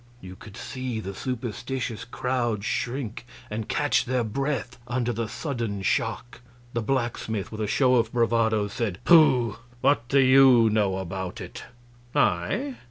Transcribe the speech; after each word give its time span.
You 0.19 0.35
could 0.35 0.57
see 0.57 0.99
the 0.99 1.13
superstitious 1.13 2.05
crowd 2.05 2.63
shrink 2.63 3.23
and 3.51 3.69
catch 3.69 4.05
their 4.05 4.23
breath, 4.23 4.79
under 4.87 5.13
the 5.13 5.27
sudden 5.27 5.83
shock. 5.83 6.41
The 6.73 6.81
blacksmith, 6.81 7.51
with 7.51 7.61
a 7.61 7.67
show 7.67 7.93
of 7.97 8.11
bravado, 8.11 8.67
said: 8.67 8.97
"Pooh! 9.05 9.57
What 9.81 10.07
do 10.07 10.17
you 10.19 10.71
know 10.71 10.97
about 10.97 11.39
it?" 11.39 11.65
"I? 12.15 12.77